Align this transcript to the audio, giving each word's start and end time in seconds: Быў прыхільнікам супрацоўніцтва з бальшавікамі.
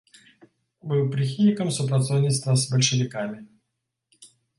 Быў 0.93 1.01
прыхільнікам 1.15 1.69
супрацоўніцтва 1.77 2.51
з 2.61 2.73
бальшавікамі. 2.73 3.39